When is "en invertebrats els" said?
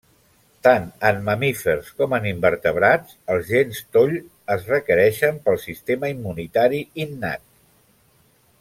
2.19-3.45